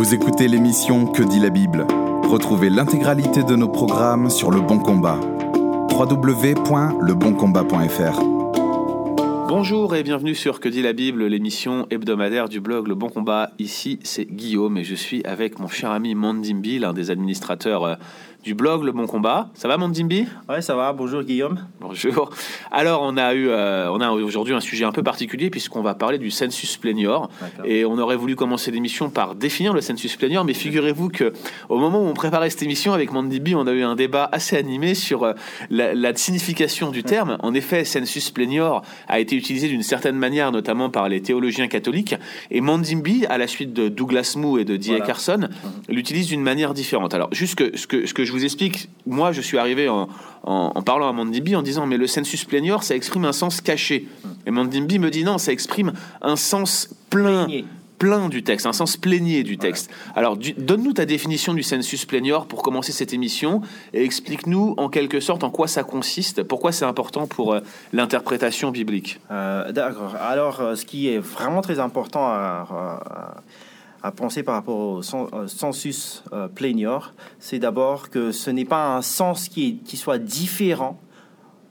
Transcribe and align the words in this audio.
Vous 0.00 0.14
écoutez 0.14 0.48
l'émission 0.48 1.04
Que 1.04 1.22
dit 1.22 1.40
la 1.40 1.50
Bible 1.50 1.86
Retrouvez 2.22 2.70
l'intégralité 2.70 3.42
de 3.42 3.54
nos 3.54 3.68
programmes 3.68 4.30
sur 4.30 4.50
Le 4.50 4.62
Bon 4.62 4.78
Combat. 4.78 5.20
www.leboncombat.fr 5.92 8.20
Bonjour 9.46 9.94
et 9.94 10.02
bienvenue 10.02 10.34
sur 10.34 10.58
Que 10.58 10.70
dit 10.70 10.80
la 10.80 10.94
Bible, 10.94 11.26
l'émission 11.26 11.86
hebdomadaire 11.90 12.48
du 12.48 12.60
blog 12.60 12.88
Le 12.88 12.94
Bon 12.94 13.10
Combat. 13.10 13.50
Ici, 13.58 13.98
c'est 14.02 14.24
Guillaume 14.24 14.78
et 14.78 14.84
je 14.84 14.94
suis 14.94 15.22
avec 15.24 15.58
mon 15.58 15.68
cher 15.68 15.90
ami 15.90 16.14
Mandimbi, 16.14 16.78
l'un 16.78 16.94
des 16.94 17.10
administrateurs 17.10 17.84
euh, 17.84 17.96
du 18.42 18.54
blog 18.54 18.84
Le 18.84 18.92
Bon 18.92 19.06
Combat. 19.06 19.50
Ça 19.54 19.68
va, 19.68 19.76
Mandimbi? 19.76 20.26
Ouais, 20.48 20.62
ça 20.62 20.74
va. 20.74 20.92
Bonjour, 20.92 21.22
Guillaume. 21.22 21.66
Bonjour. 21.80 22.30
Alors, 22.70 23.02
on 23.02 23.16
a 23.16 23.34
eu, 23.34 23.48
euh, 23.48 23.90
on 23.90 24.00
a 24.00 24.10
aujourd'hui 24.10 24.54
un 24.54 24.60
sujet 24.60 24.84
un 24.84 24.92
peu 24.92 25.02
particulier 25.02 25.50
puisqu'on 25.50 25.82
va 25.82 25.94
parler 25.94 26.18
du 26.18 26.30
census 26.30 26.76
plenior. 26.78 27.30
Et 27.64 27.84
on 27.84 27.98
aurait 27.98 28.16
voulu 28.16 28.36
commencer 28.36 28.70
l'émission 28.70 29.10
par 29.10 29.34
définir 29.34 29.74
le 29.74 29.80
census 29.80 30.16
plenior, 30.16 30.44
mais 30.44 30.54
figurez-vous 30.54 31.10
que 31.10 31.32
au 31.68 31.78
moment 31.78 32.00
où 32.02 32.06
on 32.06 32.14
préparait 32.14 32.48
cette 32.50 32.62
émission 32.62 32.92
avec 32.94 33.12
Mandimbi, 33.12 33.54
on 33.54 33.66
a 33.66 33.72
eu 33.72 33.82
un 33.82 33.94
débat 33.94 34.28
assez 34.32 34.56
animé 34.56 34.94
sur 34.94 35.24
euh, 35.24 35.32
la, 35.68 35.94
la 35.94 36.14
signification 36.14 36.90
du 36.90 37.02
terme. 37.02 37.36
En 37.40 37.52
effet, 37.54 37.84
census 37.84 38.30
plenior 38.30 38.82
a 39.08 39.20
été 39.20 39.36
utilisé 39.36 39.68
d'une 39.68 39.82
certaine 39.82 40.16
manière, 40.16 40.50
notamment 40.50 40.88
par 40.88 41.08
les 41.08 41.20
théologiens 41.20 41.68
catholiques. 41.68 42.14
Et 42.50 42.60
Mandimbi, 42.60 43.26
à 43.26 43.36
la 43.36 43.46
suite 43.46 43.74
de 43.74 43.88
Douglas 43.88 44.34
Moo 44.36 44.58
et 44.58 44.64
de 44.64 44.76
D.A. 44.76 44.90
Voilà. 44.90 45.06
Carson, 45.06 45.48
l'utilise 45.88 46.26
d'une 46.26 46.42
manière 46.42 46.72
différente. 46.72 47.12
Alors, 47.14 47.28
juste 47.32 47.56
que, 47.56 47.76
ce, 47.76 47.86
que, 47.86 48.06
ce 48.06 48.14
que 48.14 48.24
je 48.24 48.29
vous 48.32 48.44
explique, 48.44 48.88
moi, 49.06 49.32
je 49.32 49.40
suis 49.40 49.58
arrivé 49.58 49.88
en, 49.88 50.08
en, 50.44 50.72
en 50.74 50.82
parlant 50.82 51.08
à 51.08 51.12
Mandimbi 51.12 51.54
en 51.56 51.62
disant, 51.62 51.86
mais 51.86 51.96
le 51.96 52.06
census 52.06 52.44
plenior, 52.44 52.82
ça 52.82 52.94
exprime 52.94 53.24
un 53.24 53.32
sens 53.32 53.60
caché. 53.60 54.08
Et 54.46 54.50
Mandimbi 54.50 54.98
me 54.98 55.10
dit, 55.10 55.24
non, 55.24 55.38
ça 55.38 55.52
exprime 55.52 55.92
un 56.22 56.36
sens 56.36 56.88
plein. 57.10 57.46
Plein 57.98 58.30
du 58.30 58.42
texte, 58.42 58.64
un 58.64 58.72
sens 58.72 58.96
plénier 58.96 59.42
du 59.42 59.58
texte. 59.58 59.90
Alors, 60.16 60.38
donne-nous 60.38 60.94
ta 60.94 61.04
définition 61.04 61.52
du 61.52 61.62
census 61.62 62.06
plenior 62.06 62.46
pour 62.46 62.62
commencer 62.62 62.92
cette 62.92 63.12
émission 63.12 63.60
et 63.92 64.02
explique-nous 64.02 64.74
en 64.78 64.88
quelque 64.88 65.20
sorte 65.20 65.44
en 65.44 65.50
quoi 65.50 65.68
ça 65.68 65.82
consiste, 65.82 66.42
pourquoi 66.42 66.72
c'est 66.72 66.86
important 66.86 67.26
pour 67.26 67.52
euh, 67.52 67.60
l'interprétation 67.92 68.70
biblique. 68.70 69.20
Euh, 69.30 69.70
D'accord. 69.72 70.16
Alors, 70.16 70.60
euh, 70.60 70.76
ce 70.76 70.86
qui 70.86 71.08
est 71.10 71.18
vraiment 71.18 71.60
très 71.60 71.78
important 71.78 72.24
à, 72.26 72.66
à- 72.70 73.42
à 74.02 74.12
penser 74.12 74.42
par 74.42 74.54
rapport 74.54 74.78
au 74.78 75.02
sen- 75.02 75.26
euh, 75.32 75.46
euh, 76.32 76.48
plenior, 76.48 77.12
c'est 77.38 77.58
d'abord 77.58 78.10
que 78.10 78.32
ce 78.32 78.50
n'est 78.50 78.64
pas 78.64 78.96
un 78.96 79.02
sens 79.02 79.48
qui, 79.48 79.68
est- 79.68 79.84
qui 79.84 79.96
soit 79.96 80.18
différent 80.18 81.00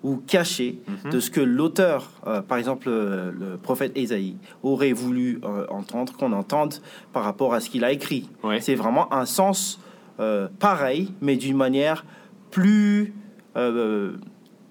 ou 0.02 0.16
caché 0.16 0.80
de 1.12 1.20
ce 1.20 1.30
que 1.30 1.42
l'auteur, 1.42 2.10
euh, 2.26 2.42
par 2.42 2.58
exemple 2.58 2.88
euh, 2.88 3.32
le 3.38 3.58
prophète 3.58 3.92
Ésaïe, 3.98 4.38
aurait 4.64 4.94
voulu 4.94 5.42
euh, 5.44 5.66
entendre, 5.70 6.14
qu'on 6.16 6.32
entende 6.32 6.76
par 7.12 7.24
rapport 7.24 7.54
à 7.54 7.60
ce 7.60 7.70
qu'il 7.70 7.84
a 7.84 7.92
écrit. 7.92 8.30
Ouais. 8.44 8.62
C'est 8.62 8.76
vraiment 8.76 9.14
un 9.14 9.26
sens 9.26 9.80
pareil, 10.60 11.14
mais 11.22 11.36
d'une 11.38 11.56
manière 11.58 12.06
plus 12.52 13.14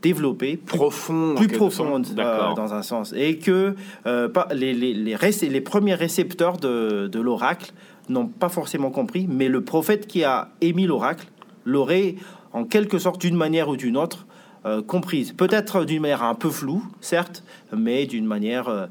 développée, 0.02 0.56
plus 0.56 0.76
Profond, 0.76 1.32
en 1.32 1.34
plus 1.34 1.48
profonde 1.48 2.06
euh, 2.18 2.54
dans 2.54 2.72
un 2.74 2.82
sens. 2.82 3.12
Et 3.16 3.38
que 3.38 3.74
euh, 4.06 4.28
pas, 4.28 4.48
les, 4.54 4.72
les, 4.74 4.94
les, 4.94 5.16
réc- 5.16 5.48
les 5.48 5.60
premiers 5.60 5.94
récepteurs 5.94 6.56
de, 6.56 7.08
de 7.08 7.20
l'oracle 7.20 7.72
n'ont 8.08 8.26
pas 8.26 8.48
forcément 8.48 8.90
compris, 8.90 9.26
mais 9.28 9.48
le 9.48 9.62
prophète 9.62 10.06
qui 10.06 10.24
a 10.24 10.50
émis 10.60 10.86
l'oracle 10.86 11.26
l'aurait 11.64 12.14
en 12.52 12.64
quelque 12.64 12.98
sorte 12.98 13.20
d'une 13.20 13.36
manière 13.36 13.68
ou 13.68 13.76
d'une 13.76 13.96
autre 13.96 14.26
euh, 14.64 14.82
comprise. 14.82 15.32
Peut-être 15.32 15.84
d'une 15.84 16.00
manière 16.00 16.22
un 16.22 16.34
peu 16.34 16.50
floue, 16.50 16.82
certes, 17.00 17.44
mais 17.76 18.06
d'une 18.06 18.24
manière 18.26 18.88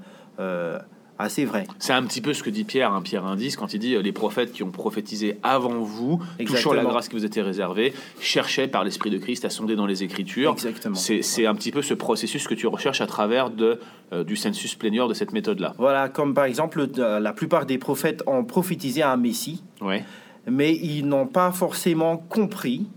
assez 1.19 1.45
vraie. 1.45 1.65
C'est 1.79 1.93
un 1.93 2.03
petit 2.03 2.21
peu 2.21 2.33
ce 2.33 2.43
que 2.43 2.49
dit 2.49 2.63
Pierre, 2.63 2.93
un 2.93 3.01
Pierre 3.01 3.25
indice, 3.25 3.55
quand 3.55 3.73
il 3.73 3.79
dit 3.79 3.95
euh, 3.95 4.01
les 4.01 4.11
prophètes 4.11 4.51
qui 4.51 4.63
ont 4.63 4.71
prophétisé 4.71 5.37
avant 5.43 5.79
vous, 5.79 6.17
touchant 6.17 6.29
Exactement. 6.39 6.73
la 6.75 6.83
grâce 6.83 7.07
qui 7.09 7.15
vous 7.15 7.25
était 7.25 7.41
réservée, 7.41 7.93
cherchaient 8.19 8.67
par 8.67 8.83
l'Esprit 8.83 9.09
de 9.09 9.17
Christ 9.17 9.45
à 9.45 9.49
sonder 9.49 9.75
dans 9.75 9.85
les 9.85 10.03
Écritures. 10.03 10.51
Exactement. 10.53 10.95
C'est 10.95 11.45
un 11.45 11.55
petit 11.55 11.71
peu 11.71 11.81
ce 11.81 11.93
processus 11.93 12.47
que 12.47 12.53
tu 12.53 12.67
recherches 12.67 13.01
à 13.01 13.07
travers 13.07 13.49
de, 13.49 13.79
euh, 14.13 14.23
du 14.23 14.35
census 14.35 14.75
plenior 14.75 15.07
de 15.07 15.13
cette 15.13 15.33
méthode-là. 15.33 15.73
Voilà, 15.77 16.09
comme 16.09 16.33
par 16.33 16.45
exemple, 16.45 16.87
la 16.97 17.33
plupart 17.33 17.65
des 17.65 17.77
prophètes 17.77 18.23
ont 18.27 18.43
prophétisé 18.43 19.03
un 19.03 19.17
Messie, 19.17 19.63
Ouais. 19.81 20.03
mais 20.49 20.73
ils 20.75 21.05
n'ont 21.05 21.27
pas 21.27 21.51
forcément 21.51 22.17
compris 22.17 22.87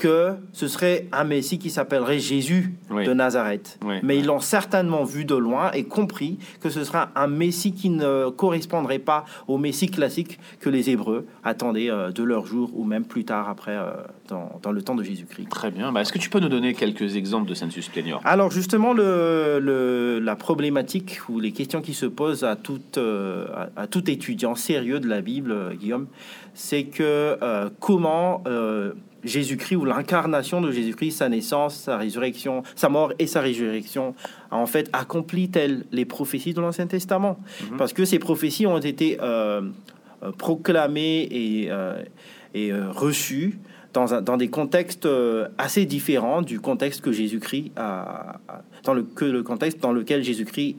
que 0.00 0.34
ce 0.52 0.68
serait 0.68 1.06
un 1.12 1.24
Messie 1.24 1.58
qui 1.58 1.70
s'appellerait 1.70 2.18
Jésus 2.18 2.74
Oui. 2.90 3.04
de 3.06 3.12
Nazareth. 3.14 3.78
Oui. 3.84 3.96
Mais 4.02 4.18
ils 4.18 4.26
l'ont 4.26 4.40
certainement 4.40 5.04
vu 5.04 5.24
de 5.24 5.34
loin 5.34 5.70
et 5.72 5.84
compris 5.84 6.38
que 6.60 6.68
ce 6.68 6.84
sera 6.84 7.10
un 7.16 7.26
Messie 7.26 7.72
qui 7.72 7.88
ne 7.90 8.28
correspondrait 8.30 8.98
pas 8.98 9.24
au 9.46 9.56
Messie 9.58 9.88
classique 9.88 10.38
que 10.60 10.68
les 10.68 10.90
Hébreux 10.90 11.26
attendaient 11.44 11.90
euh, 11.90 12.10
de 12.10 12.22
leur 12.22 12.44
jour 12.46 12.70
ou 12.74 12.84
même 12.84 13.04
plus 13.04 13.24
tard 13.24 13.48
après 13.48 13.76
euh, 13.76 13.90
dans, 14.28 14.58
dans 14.62 14.72
le 14.72 14.82
temps 14.82 14.94
de 14.94 15.02
Jésus-Christ. 15.02 15.48
Très 15.48 15.70
bien. 15.70 15.90
Bah, 15.92 16.02
Est-ce 16.02 16.12
que 16.12 16.18
tu 16.18 16.28
peux 16.30 16.40
nous 16.40 16.48
donner 16.50 16.74
quelques 16.74 17.16
exemples 17.16 17.48
de 17.48 17.54
census 17.54 17.88
plenior 17.88 18.20
Alors 18.24 18.50
justement, 18.50 18.92
le, 18.92 19.58
le- 19.60 20.18
la 20.18 20.36
problématique 20.36 21.20
ou 21.28 21.40
les 21.40 21.52
questions 21.52 21.80
qui 21.80 21.94
se 21.94 22.06
posent 22.06 22.44
à 22.44 22.56
tout, 22.56 22.80
euh, 22.98 23.46
à, 23.76 23.82
à 23.82 23.86
tout 23.86 24.10
étudiant 24.10 24.54
sérieux 24.54 25.00
de 25.00 25.08
la 25.08 25.20
Bible, 25.22 25.76
Guillaume, 25.78 26.08
c'est 26.54 26.84
que 26.84 27.38
euh, 27.42 27.70
comment 27.80 28.42
euh, 28.46 28.92
Jésus-Christ 29.28 29.76
ou 29.76 29.84
l'incarnation 29.84 30.60
de 30.60 30.72
Jésus-Christ, 30.72 31.12
sa 31.18 31.28
naissance, 31.28 31.76
sa 31.76 31.96
résurrection, 31.96 32.62
sa 32.74 32.88
mort 32.88 33.12
et 33.18 33.26
sa 33.28 33.40
résurrection, 33.40 34.14
a 34.50 34.56
en 34.56 34.66
fait 34.66 34.90
accomplit-elle 34.92 35.84
les 35.92 36.04
prophéties 36.04 36.54
de 36.54 36.60
l'Ancien 36.60 36.86
Testament 36.86 37.38
Parce 37.78 37.92
que 37.92 38.04
ces 38.04 38.18
prophéties 38.18 38.66
ont 38.66 38.78
été 38.78 39.18
euh, 39.20 39.60
euh, 40.22 40.32
proclamées 40.36 41.28
et, 41.30 41.66
euh, 41.70 42.02
et 42.54 42.72
euh, 42.72 42.90
reçues 42.90 43.58
dans, 43.94 44.14
un- 44.14 44.20
dans 44.22 44.36
des 44.36 44.48
contextes 44.48 45.08
assez 45.56 45.86
différents 45.86 46.42
du 46.42 46.60
contexte 46.60 47.00
que 47.00 47.10
Jésus-Christ 47.12 47.72
a, 47.76 48.38
dans 48.84 48.92
le, 48.94 49.02
que 49.02 49.24
le 49.24 49.42
contexte 49.42 49.80
dans 49.80 49.92
lequel 49.92 50.22
Jésus-Christ 50.22 50.76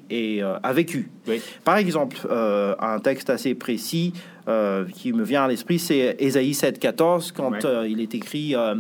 a 0.63 0.73
vécu. 0.73 1.09
Oui. 1.27 1.41
Par 1.63 1.77
exemple, 1.77 2.17
un 2.29 2.99
texte 2.99 3.29
assez 3.31 3.55
précis 3.55 4.13
euh, 4.49 4.85
qui 4.93 5.13
me 5.13 5.23
vient 5.23 5.43
à 5.43 5.47
l'esprit, 5.47 5.77
c'est 5.79 6.15
Ésaïe 6.19 6.51
7,14, 6.53 7.31
quand 7.31 7.51
Ouais. 7.51 7.65
euh, 7.65 7.87
il 7.87 8.01
est 8.01 8.13
écrit 8.15 8.55
euh, 8.55 8.75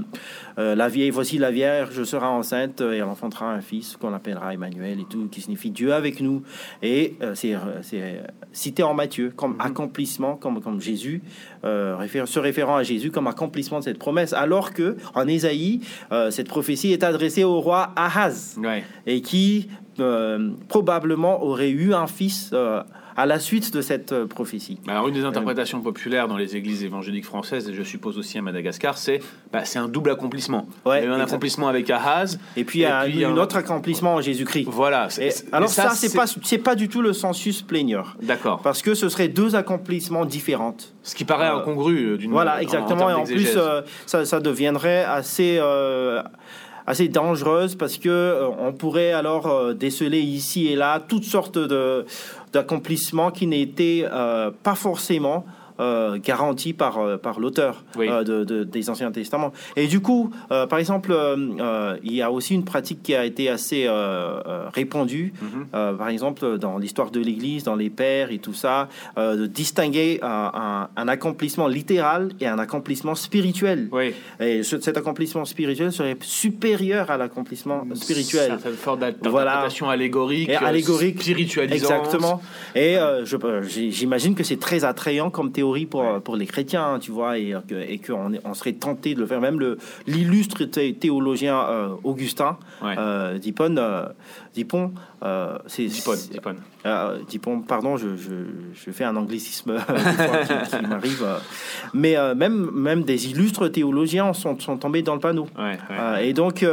La 0.57 0.89
vieille, 0.89 1.11
voici 1.11 1.37
la 1.37 1.51
vierge 1.51 2.03
sera 2.03 2.29
enceinte 2.31 2.81
et 2.81 2.97
elle 2.97 3.03
enfantera 3.03 3.51
un 3.53 3.61
fils 3.61 3.95
qu'on 3.95 4.13
appellera 4.13 4.53
Emmanuel 4.53 4.99
et 4.99 5.05
tout, 5.09 5.27
qui 5.31 5.41
signifie 5.41 5.69
Dieu 5.71 5.93
avec 5.93 6.19
nous. 6.21 6.41
Et 6.81 7.15
c'est 7.35 7.55
cité 8.51 8.83
en 8.83 8.93
Matthieu 8.93 9.31
comme 9.35 9.55
accomplissement, 9.59 10.35
comme, 10.35 10.59
comme 10.61 10.81
Jésus, 10.81 11.21
réfé- 11.63 12.25
se 12.25 12.39
référant 12.39 12.75
à 12.77 12.83
Jésus 12.83 13.11
comme 13.11 13.27
accomplissement 13.27 13.79
de 13.79 13.83
cette 13.85 13.99
promesse, 13.99 14.33
alors 14.33 14.73
que 14.73 14.97
en 15.15 15.27
Ésaïe, 15.27 15.81
cette 16.31 16.47
prophétie 16.49 16.91
est 16.91 17.03
adressée 17.03 17.43
au 17.43 17.61
roi 17.61 17.91
Ahaz 17.95 18.57
Ouais. 18.61 18.83
et 19.05 19.21
qui 19.21 19.69
probablement 20.67 21.43
aurait 21.43 21.69
eu 21.69 21.93
un 21.93 22.07
fils 22.07 22.53
à 23.19 23.25
la 23.25 23.39
suite 23.39 23.73
de 23.73 23.81
cette 23.81 24.11
euh, 24.13 24.25
prophétie. 24.27 24.79
Alors, 24.87 25.07
une 25.07 25.13
des 25.13 25.25
interprétations 25.25 25.81
populaires 25.81 26.27
dans 26.27 26.37
les 26.37 26.55
églises 26.55 26.83
évangéliques 26.83 27.25
françaises, 27.25 27.67
et 27.69 27.73
je 27.73 27.83
suppose 27.83 28.17
aussi 28.17 28.37
à 28.37 28.41
Madagascar, 28.41 28.97
c'est 28.97 29.19
bah, 29.51 29.65
c'est 29.65 29.79
un 29.79 29.87
double 29.87 30.11
accomplissement. 30.11 30.67
Ouais, 30.85 30.99
Il 30.99 31.03
y 31.03 31.07
a 31.07 31.09
eu 31.09 31.13
un 31.13 31.19
accomplissement 31.19 31.67
avec 31.67 31.89
Ahaz. 31.89 32.39
Et 32.55 32.63
puis, 32.63 32.83
Et 32.83 32.87
puis, 33.05 33.25
un, 33.25 33.31
un- 33.33 33.37
autre 33.37 33.57
accomplissement 33.57 34.15
en 34.15 34.21
Jésus-Christ. 34.21 34.67
Voilà. 34.69 35.07
Et 35.19 35.31
alors 35.51 35.69
ça, 35.69 35.89
c'est 35.91 36.15
pas 36.15 36.25
c'est 36.43 36.57
pas 36.59 36.75
du 36.75 36.87
tout 36.87 37.01
le 37.01 37.13
sensus 37.13 37.61
plenior 37.61 38.15
D'accord. 38.21 38.61
parce 38.61 38.81
que 38.81 38.93
ce 38.95 39.09
serait 39.09 39.27
deux 39.27 39.55
accomplissements 39.55 40.25
différents. 40.25 40.75
Ce 41.03 41.15
qui 41.15 41.25
paraît 41.25 41.47
Euh, 41.49 41.57
incongru 41.57 41.95
euh, 42.13 42.17
d'une 42.17 42.31
Voilà, 42.31 42.53
en- 42.53 42.57
en 42.57 42.59
exactement. 42.59 43.07
termes 43.07 43.11
et 43.11 43.13
en 43.15 43.23
plus, 43.25 43.53
euh, 43.57 43.81
ça, 44.05 44.25
ça 44.25 44.39
deviendrait 44.39 45.03
assez, 45.03 45.57
euh, 45.59 46.21
assez 46.89 47.07
dangereuse 47.07 47.75
parce 47.75 47.99
que 47.99 48.09
euh, 48.09 48.49
on 48.59 48.73
pourrait 48.73 49.11
alors 49.11 49.45
euh, 49.45 49.73
déceler 49.75 50.21
ici 50.21 50.67
et 50.67 50.75
là 50.75 50.99
toutes 50.99 51.23
sortes 51.23 51.59
d'accomplissements 52.51 53.29
qui 53.29 53.45
n'étaient 53.45 54.07
euh, 54.11 54.49
pas 54.63 54.73
forcément 54.73 55.45
euh, 55.79 56.17
garantis 56.17 56.73
par, 56.73 56.97
euh, 56.99 57.17
par 57.17 57.39
l'auteur 57.39 57.83
Oui. 57.97 58.07
euh, 58.09 58.23
de, 58.23 58.43
de- 58.43 58.63
des 58.63 58.89
Anciens 58.89 59.11
Testaments. 59.11 59.51
Et 59.75 59.87
du 59.87 59.99
coup, 60.01 60.31
par 60.49 60.77
exemple, 60.79 61.13
il 62.03 62.13
y 62.13 62.21
a 62.21 62.31
aussi 62.31 62.53
une 62.53 62.65
pratique 62.65 63.01
qui 63.03 63.15
a 63.15 63.25
été 63.25 63.49
assez 63.49 63.87
répandue, 64.73 65.33
Mhm. 65.41 65.97
par 65.97 66.09
exemple 66.09 66.57
dans 66.57 66.77
l'histoire 66.77 67.11
de 67.11 67.19
l'Église, 67.19 67.63
dans 67.63 67.75
les 67.75 67.89
pères 67.89 68.31
et 68.31 68.39
tout 68.39 68.53
ça, 68.53 68.87
de 69.17 69.45
distinguer 69.45 70.19
un, 70.21 70.51
un- 70.53 70.89
un 70.95 71.07
accomplissement 71.07 71.67
littéral 71.67 72.29
et 72.39 72.47
un 72.47 72.59
accomplissement 72.59 73.15
spirituel. 73.15 73.87
Oui. 73.91 74.13
Et 74.39 74.63
ce- 74.63 74.79
cet 74.79 74.97
accomplissement 74.97 75.45
spirituel 75.45 75.91
serait 75.91 76.17
supérieur 76.21 77.09
à 77.11 77.17
l'accomplissement 77.17 77.83
spirituel. 77.93 78.47
Certaines 78.49 78.73
formes 78.73 78.99
d'al- 78.99 79.15
Voilà. 79.23 79.45
d'interprétation 79.51 79.89
allégorique, 79.89 80.49
Et 80.49 80.55
allégorique. 80.55 81.21
spiritualisante. 81.21 81.91
Exactement. 81.91 82.41
Et 82.75 82.97
euh, 82.97 83.25
je- 83.25 83.37
j'imagine 83.89 84.35
que 84.35 84.43
c'est 84.43 84.59
très 84.59 84.83
attrayant 84.83 85.29
comme 85.29 85.51
théorie 85.51 85.68
pour, 85.85 86.21
pour 86.21 86.35
les 86.35 86.45
chrétiens, 86.45 86.93
hein, 86.95 86.99
tu 86.99 87.11
vois, 87.11 87.37
et 87.37 87.53
euh, 87.53 87.59
que- 87.67 87.75
et 87.75 87.97
qu'on 87.99 88.31
on 88.43 88.53
serait 88.53 88.73
tenté 88.73 89.15
de 89.15 89.19
le 89.19 89.25
faire. 89.25 89.41
Même 89.41 89.59
l'illustre 90.07 90.63
thé- 90.65 90.93
théologien 90.93 91.59
euh, 91.69 91.89
Augustin 92.03 92.57
Ouais. 92.83 92.95
euh, 92.97 93.37
c'est 95.67 95.85
Dipon, 95.85 96.13
c'est- 96.15 96.31
Dipon. 96.31 96.55
Dipon, 97.29 97.61
pardon, 97.61 97.97
je, 97.97 98.15
je, 98.15 98.31
je 98.73 98.91
fais 98.91 99.03
un 99.03 99.15
anglicisme 99.15 99.75
qui, 99.77 100.77
qui 100.77 100.83
m'arrive. 100.87 101.25
Mais 101.93 102.15
même, 102.35 102.69
même 102.73 103.03
des 103.03 103.29
illustres 103.29 103.69
théologiens 103.71 104.33
sont, 104.33 104.57
sont 104.59 104.77
tombés 104.77 105.01
dans 105.01 105.13
le 105.15 105.19
panneau. 105.19 105.47
Ouais, 105.57 106.27
et 106.27 106.33
donc, 106.33 106.65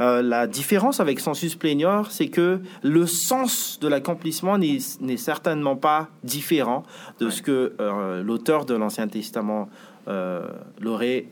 euh, 0.00 0.22
la 0.22 0.46
différence 0.46 1.00
avec 1.00 1.20
sensus 1.20 1.54
plenior, 1.56 2.10
c'est 2.10 2.28
que 2.28 2.60
le 2.82 3.06
sens 3.06 3.78
de 3.80 3.88
l'accomplissement 3.88 4.56
n'est 4.58 5.16
certainement 5.16 5.76
pas 5.76 6.08
différent 6.24 6.84
de 7.20 7.26
Ouais. 7.26 7.30
ce 7.32 7.42
que 7.42 7.72
euh, 7.80 8.22
l'auteur 8.22 8.64
de 8.64 8.74
l'Ancien 8.74 9.08
Testament 9.08 9.68
euh, 10.08 10.46
l'aurait 10.80 11.26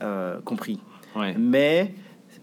compris. 0.45 0.79
Ouais. 1.15 1.35
Mais 1.37 1.93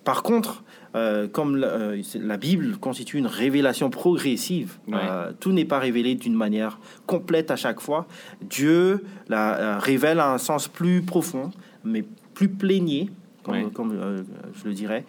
par 0.05 0.23
contre, 0.23 0.63
euh, 0.97 1.27
comme 1.29 1.57
la, 1.57 1.67
euh, 1.69 2.37
Bible 2.41 2.77
constitue 2.79 3.19
une 3.19 3.27
révélation 3.27 3.89
progressive, 3.91 4.79
Ouais. 4.87 4.95
euh, 5.01 5.33
tout 5.41 5.53
n'est 5.53 5.65
pas 5.65 5.79
révélé 5.79 6.15
d'une 6.15 6.35
manière 6.35 6.79
complète 7.07 7.51
à 7.51 7.57
chaque 7.57 7.81
fois. 7.81 8.07
Dieu 8.43 9.05
la 9.29 9.79
révèle 9.79 10.21
à 10.21 10.33
un 10.33 10.39
sens 10.39 10.69
plus 10.69 11.03
profond, 11.03 11.51
mais 11.85 12.05
plus 12.35 12.49
plénier, 12.49 13.11
comme, 13.45 13.55
Ouais. 13.55 13.67
comme, 13.73 14.25
je 14.55 14.65
le 14.69 14.75
dirais, 14.75 15.05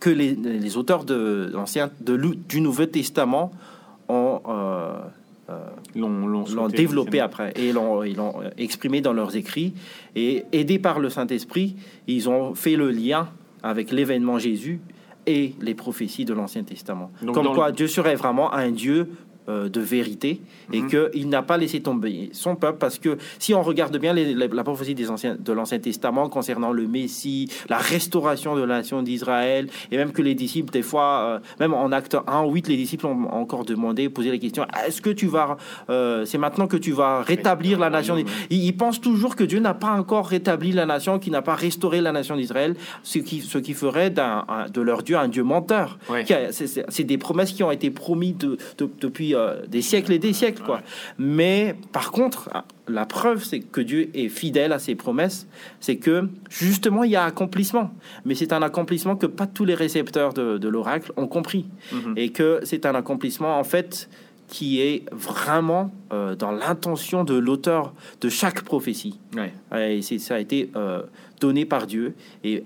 que 0.00 0.10
les, 0.10 0.34
les 0.34 0.76
auteurs 0.76 1.04
de 1.04 1.50
l'ancien, 1.52 1.90
de 2.00 2.16
du 2.48 2.60
Nouveau 2.60 2.86
Testament 2.86 3.50
ont 4.08 4.40
euh, 4.48 4.92
L'ont 5.96 6.26
l'ont 6.26 6.68
développé 6.68 7.20
après 7.20 7.54
et 7.56 7.72
l'ont 7.72 8.02
ils 8.04 8.14
l'ont 8.16 8.34
exprimé 8.58 9.00
dans 9.00 9.14
leurs 9.14 9.34
écrits 9.34 9.72
et 10.14 10.44
aidés 10.52 10.78
par 10.78 10.98
le 10.98 11.08
Saint-Esprit, 11.08 11.74
ils 12.06 12.28
ont 12.28 12.54
fait 12.54 12.76
le 12.76 12.90
lien 12.90 13.28
avec 13.62 13.90
l'événement 13.90 14.38
Jésus 14.38 14.78
et 15.26 15.54
les 15.62 15.74
prophéties 15.74 16.26
de 16.26 16.34
l'Ancien 16.34 16.64
Testament. 16.64 17.10
Donc, 17.22 17.34
Comme 17.34 17.54
quoi 17.54 17.68
le- 17.68 17.74
Dieu 17.74 17.86
serait 17.88 18.14
vraiment 18.14 18.52
un 18.52 18.70
Dieu 18.70 19.08
euh, 19.48 19.68
de 19.68 19.80
vérité 19.80 20.40
et 20.72 20.80
Mhm. 20.82 20.88
qu'il 21.12 21.28
n'a 21.28 21.42
pas 21.42 21.56
laissé 21.56 21.80
tomber 21.80 22.28
son 22.32 22.54
peuple 22.56 22.78
parce 22.78 22.98
que 22.98 23.16
si 23.38 23.54
on 23.54 23.62
regarde 23.62 23.96
bien 23.98 24.12
les- 24.12 24.34
les- 24.34 24.48
la 24.48 24.64
prophétie 24.64 24.94
des 24.94 25.10
anciens, 25.10 25.36
de 25.38 25.52
l'Ancien 25.52 25.78
Testament 25.78 26.28
concernant 26.28 26.72
le 26.72 26.86
Messie, 26.86 27.48
la 27.68 27.78
restauration 27.78 28.56
de 28.56 28.62
la 28.62 28.78
nation 28.78 29.02
d'Israël 29.02 29.68
et 29.90 29.96
même 29.96 30.12
que 30.12 30.22
les 30.22 30.34
disciples 30.34 30.70
des 30.72 30.82
fois, 30.82 31.08
euh, 31.24 31.38
même 31.60 31.74
en 31.74 31.90
acte 31.92 32.16
1, 32.26 32.44
8, 32.44 32.68
les 32.68 32.76
disciples 32.76 33.06
ont 33.06 33.28
encore 33.32 33.64
demandé, 33.64 34.08
posé 34.08 34.30
la 34.30 34.38
question, 34.38 34.66
est-ce 34.86 35.00
que 35.00 35.10
tu 35.10 35.26
vas, 35.26 35.56
euh, 35.90 36.24
c'est 36.24 36.38
maintenant 36.38 36.66
que 36.66 36.76
tu 36.76 36.92
vas 36.92 37.22
rétablir 37.22 37.78
la 37.78 37.90
nation 37.90 38.16
ils, 38.18 38.26
ils 38.50 38.76
pensent 38.76 39.00
toujours 39.00 39.36
que 39.36 39.44
Dieu 39.44 39.60
n'a 39.60 39.74
pas 39.74 39.92
encore 39.92 40.26
rétabli 40.28 40.72
la 40.72 40.86
nation, 40.86 41.18
qu'il 41.18 41.32
n'a 41.32 41.42
pas 41.42 41.54
restauré 41.54 42.00
la 42.00 42.12
nation 42.12 42.36
d'Israël, 42.36 42.74
ce 43.02 43.18
qui, 43.18 43.40
ce 43.40 43.58
qui 43.58 43.72
ferait 43.74 44.10
d'un- 44.10 44.44
un- 44.48 44.68
de 44.68 44.80
leur 44.80 45.02
Dieu 45.02 45.16
un 45.16 45.28
Dieu 45.28 45.42
menteur. 45.42 45.98
Ouais. 46.10 46.24
C'est- 46.50 47.04
des 47.04 47.18
promesses 47.18 47.52
qui 47.52 47.62
ont 47.62 47.70
été 47.70 47.90
promises 47.90 48.36
de- 48.36 48.58
de- 48.78 48.90
depuis 49.00 49.34
euh, 49.38 49.66
des 49.66 49.80
siècles 49.82 50.12
et 50.12 50.18
des 50.18 50.32
siècles. 50.32 50.62
Quoi. 50.62 50.76
Ouais. 50.76 50.82
Mais 51.18 51.74
par 51.92 52.10
contre, 52.10 52.50
la 52.88 53.06
preuve, 53.06 53.44
c'est 53.44 53.60
que 53.60 53.80
Dieu 53.80 54.10
est 54.14 54.28
fidèle 54.28 54.72
à 54.72 54.78
ses 54.78 54.94
promesses, 54.94 55.46
c'est 55.80 55.96
que 55.96 56.28
justement, 56.50 57.04
il 57.04 57.12
y 57.12 57.16
a 57.16 57.24
accomplissement. 57.24 57.90
Mais 58.24 58.34
c'est 58.34 58.52
un 58.52 58.62
accomplissement 58.62 59.16
que 59.16 59.26
pas 59.26 59.46
tous 59.46 59.64
les 59.64 59.74
récepteurs 59.74 60.32
de, 60.34 60.58
de 60.58 60.68
l'oracle 60.68 61.12
ont 61.16 61.26
compris. 61.28 61.66
Mhm. 61.92 62.14
Et 62.16 62.30
que 62.32 62.60
c'est 62.64 62.84
un 62.84 62.94
accomplissement, 62.94 63.58
en 63.58 63.64
fait, 63.64 64.08
qui 64.48 64.80
est 64.80 65.04
vraiment 65.12 65.92
euh, 66.12 66.34
dans 66.34 66.52
l'intention 66.52 67.22
de 67.22 67.34
l'auteur 67.34 67.92
de 68.22 68.28
chaque 68.30 68.62
prophétie. 68.62 69.18
Ouais. 69.36 69.52
Et 69.94 70.00
c'est- 70.02 70.18
ça 70.18 70.36
a 70.36 70.38
été 70.38 70.70
euh, 70.74 71.02
donné 71.40 71.66
par 71.66 71.86
Dieu 71.86 72.14
et 72.44 72.64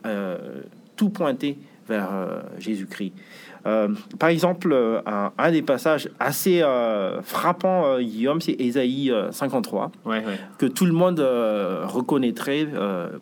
tout 0.97 1.11
pointé 1.11 1.59
vers 1.89 2.11
Jésus-Christ. 2.59 3.13
Euh, 3.67 3.89
par 4.19 4.29
exemple, 4.29 4.73
euh, 4.73 5.01
un, 5.07 5.33
un 5.39 5.51
des 5.51 5.63
passages 5.63 6.09
assez 6.19 6.63
euh, 6.63 7.23
frappants, 7.23 7.87
euh, 7.87 8.01
Guillaume, 8.03 8.41
c'est 8.41 8.53
Ésaïe 8.59 9.11
euh, 9.11 9.31
53, 9.33 9.91
Ouais, 10.05 10.17
ouais. 10.17 10.23
que 10.59 10.67
tout 10.67 10.85
le 10.87 10.93
monde 10.93 11.21
reconnaîtrait 11.87 12.67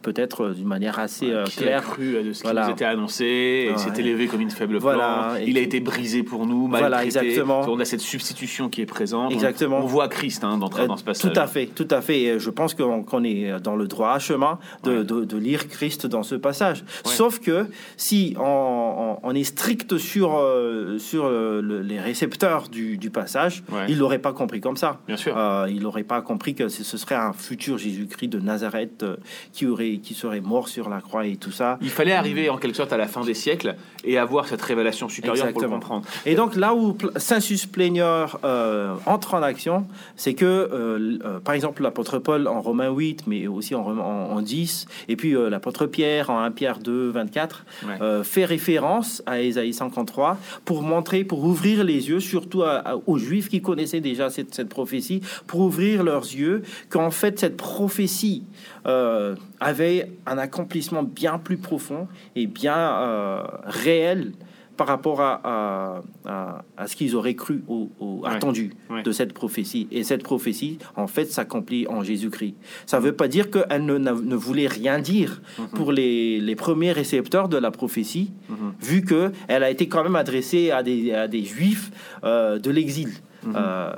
peut-être 0.03 0.51
d'une 0.51 0.67
manière 0.67 0.99
assez 0.99 1.33
a 1.35 1.45
claire. 1.45 1.83
cru 1.85 2.17
à 2.19 2.23
de 2.23 2.33
ce 2.33 2.39
qui 2.41 2.45
Voilà. 2.45 2.67
nous 2.67 2.73
était 2.73 2.85
annoncé, 2.85 3.25
et 3.25 3.71
Ouais. 3.71 3.77
s'est 3.79 4.01
élevé 4.01 4.27
comme 4.27 4.41
une 4.41 4.51
faible 4.51 4.77
Voilà, 4.79 5.29
plante. 5.33 5.43
Il 5.47 5.59
a 5.59 5.61
été 5.61 5.81
brisé 5.81 6.23
pour 6.23 6.47
nous, 6.47 6.69
Voilà, 6.69 6.89
maltraité. 6.91 7.19
exactement. 7.27 7.63
On 7.69 7.79
a 7.81 7.85
cette 7.85 8.01
substitution 8.01 8.69
qui 8.69 8.81
est 8.83 8.87
présente. 8.87 9.33
Exactement. 9.33 9.79
On, 9.79 9.87
voit 9.87 10.09
Christ 10.09 10.45
hein, 10.45 10.59
d'entrer 10.59 10.87
dans 10.87 10.97
ce 10.97 11.05
passage. 11.05 11.31
Tout 11.33 11.39
à 11.39 11.47
fait, 11.47 11.67
tout 11.67 11.89
à 11.91 12.01
fait. 12.01 12.21
Et 12.23 12.39
je 12.39 12.51
pense 12.51 12.75
qu'on 12.75 13.25
est 13.25 13.61
dans 13.61 13.77
le 13.77 13.87
droit 13.87 14.19
chemin 14.19 14.59
de, 14.85 14.99
Ouais. 14.99 15.05
de- 15.05 15.25
de 15.25 15.37
lire 15.37 15.69
Christ 15.69 16.07
dans 16.07 16.23
ce 16.23 16.35
passage. 16.35 16.81
Ouais. 17.05 17.13
Sauf 17.13 17.41
que 17.41 17.67
si 17.97 18.35
on, 18.39 18.43
on- 18.45 19.19
on 19.23 19.35
est 19.35 19.45
strict 19.45 19.99
sur, 19.99 20.30
euh, 20.39 20.99
sur 20.99 21.25
euh, 21.25 21.61
le- 21.63 21.81
les 21.83 22.01
récepteurs 22.01 22.69
du, 22.69 22.97
du 22.99 23.11
passage, 23.11 23.63
Ouais. 23.71 23.87
ils 23.89 23.99
l'auraient 23.99 24.19
pas 24.19 24.33
compris 24.33 24.61
comme 24.61 24.77
ça. 24.77 24.99
Bien 25.07 25.17
sûr. 25.17 25.37
Euh, 25.37 25.67
il 25.69 25.83
n'aurait 25.83 26.03
pas 26.05 26.21
compris 26.23 26.55
que 26.55 26.69
ce 26.69 26.85
ce 26.85 26.97
serait 26.97 27.15
un 27.15 27.33
futur 27.33 27.79
Jésus-Christ 27.79 28.29
de 28.29 28.41
Nazareth 28.41 29.03
euh, 29.03 29.17
qui, 29.53 29.67
aurait, 29.67 29.99
qui 29.99 30.15
serait 30.15 30.41
mort 30.41 30.69
sur 30.69 30.89
la 30.89 31.01
croix 31.01 31.27
et 31.27 31.37
tout 31.37 31.53
ça. 31.53 31.79
Il 31.81 31.91
fallait 31.91 32.13
arriver 32.13 32.51
en 32.51 32.57
quelque 32.59 32.77
sorte 32.77 32.93
à 32.93 32.97
la 32.97 33.07
fin 33.07 33.23
des 33.25 33.35
siècles 33.35 33.77
et 34.05 34.19
avoir 34.19 34.47
cette 34.49 34.63
révélation 34.63 35.09
supérieure 35.09 35.53
pour 35.53 35.61
le 35.63 35.67
Exactement. 35.67 35.81
comprendre. 35.81 36.07
Et 36.27 36.35
donc 36.35 36.57
là 36.57 36.75
où 36.75 36.95
Pl- 36.95 37.11
Sensus 37.17 37.67
Plenior 37.67 38.39
euh, 38.45 38.95
entre 39.07 39.35
en 39.35 39.43
action, 39.43 39.87
c'est 40.17 40.35
que, 40.35 40.45
euh, 40.45 40.97
l- 40.97 41.23
euh, 41.25 41.39
par 41.41 41.55
exemple, 41.55 41.83
l'apôtre 41.83 42.19
Paul 42.19 42.49
en 42.49 42.61
Romains 42.61 42.91
8, 42.91 43.27
mais 43.27 43.47
aussi 43.47 43.75
en, 43.75 43.83
Romains- 43.85 44.03
en, 44.03 44.37
en 44.37 44.41
10, 44.43 44.87
et 45.09 45.17
puis 45.17 45.35
euh, 45.37 45.49
l'apôtre 45.51 45.87
Pierre 45.87 46.31
en 46.31 46.41
1 46.41 46.51
Pierre 46.51 46.79
2, 46.79 47.11
24, 47.11 47.65
Ouais. 47.87 47.95
euh, 48.03 48.25
fait 48.25 48.45
référence 48.45 49.23
à 49.27 49.41
Ésaïe 49.41 49.73
53 49.73 50.20
pour 50.65 50.83
montrer, 50.83 51.25
pour 51.25 51.45
ouvrir 51.45 51.85
les 51.85 52.09
yeux, 52.09 52.21
surtout 52.21 52.63
aux 53.07 53.19
Juifs 53.19 53.49
qui 53.49 53.61
connaissaient 53.61 54.01
déjà 54.01 54.31
cette, 54.31 54.55
cette 54.55 54.69
prophétie, 54.69 55.23
pour 55.47 55.61
ouvrir 55.61 56.03
leurs 56.03 56.25
yeux 56.25 56.63
qu'en 56.89 57.11
fait 57.11 57.39
cette 57.39 57.57
prophétie 57.57 58.45
euh, 58.87 59.35
avait 59.61 60.11
un 60.27 60.39
accomplissement 60.39 61.03
bien 61.03 61.39
plus 61.39 61.59
profond 61.59 62.09
et 62.37 62.47
bien 62.47 62.77
euh, 62.77 63.43
réel 63.65 64.33
par 64.81 64.87
rapport 64.89 65.21
à, 65.21 65.41
à, 65.45 66.03
à- 66.25 66.65
à 66.79 66.87
ce 66.87 66.97
qu'ils 66.97 67.15
auraient 67.15 67.35
cru 67.35 67.63
ou, 67.69 67.91
ou 68.01 68.23
Ouais. 68.23 68.31
attendu 68.31 68.73
Ouais. 68.89 69.03
de 69.03 69.13
cette 69.13 69.35
prophétie. 69.35 69.87
Et 69.91 70.05
cette 70.05 70.23
prophétie, 70.23 70.79
en 70.97 71.07
fait, 71.07 71.27
s'accomplit 71.31 71.87
en 71.87 72.03
Jésus-Christ. 72.03 72.55
Ça 72.87 72.99
ne 72.99 73.05
veut 73.05 73.13
pas 73.13 73.29
dire 73.29 73.51
qu'elle 73.51 73.85
ne, 73.85 74.37
voulait 74.37 74.69
rien 74.69 74.99
dire 74.99 75.43
pour 75.75 75.93
les, 75.93 76.41
les 76.41 76.57
premiers 76.57 76.93
récepteurs 76.93 77.51
de 77.51 77.59
la 77.59 77.71
prophétie, 77.71 78.33
Mhm. 78.49 78.73
vu 78.81 79.05
qu'elle 79.05 79.63
a 79.63 79.69
été 79.69 79.87
quand 79.87 80.03
même 80.03 80.17
adressée 80.17 80.71
à 80.71 80.83
des, 80.83 81.13
à 81.13 81.29
des 81.29 81.45
juifs 81.45 81.91
euh, 82.25 82.59
de 82.59 82.71
l'exil. 82.71 83.11
Mhm. 83.45 83.53
euh, 83.57 83.93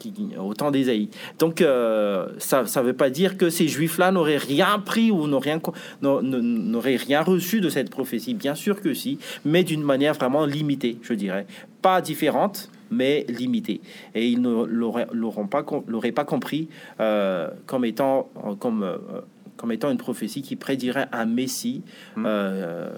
qui, 0.00 0.12
au 0.38 0.54
temps 0.54 0.70
d'Ésaïe. 0.72 1.08
Donc, 1.38 1.60
euh, 1.60 2.28
ça 2.38 2.62
ne 2.62 2.80
veut 2.82 2.94
pas 2.94 3.10
dire 3.10 3.36
que 3.36 3.50
ces 3.50 3.68
juifs-là 3.68 4.10
n'auraient 4.10 4.38
rien 4.38 4.80
pris 4.80 5.10
ou 5.12 5.28
n'auraient 5.28 5.60
rien, 6.96 7.22
reçu 7.22 7.60
de 7.60 7.68
cette 7.68 7.90
prophétie. 7.90 8.34
Bien 8.34 8.54
sûr 8.54 8.80
que 8.80 8.94
si, 8.94 9.18
mais 9.44 9.62
d'une 9.62 9.82
manière 9.82 10.14
vraiment 10.14 10.46
limitée, 10.46 10.96
je 11.02 11.14
dirais. 11.14 11.46
Pas 11.82 12.00
différente, 12.00 12.70
mais 12.90 13.26
limitée. 13.28 13.80
Et 14.14 14.28
ils 14.28 14.40
ne 14.40 14.64
l'auraient 14.64 15.06
pas, 15.48 15.62
pas 15.62 16.24
compris 16.24 16.68
euh, 16.98 17.48
comme, 17.66 17.84
étant, 17.84 18.28
comme, 18.58 18.82
euh, 18.82 18.96
comme 19.56 19.70
étant 19.70 19.90
une 19.90 19.98
prophétie 19.98 20.42
qui 20.42 20.56
prédirait 20.56 21.08
un 21.12 21.26
Messie 21.26 21.82
euh, 22.18 22.88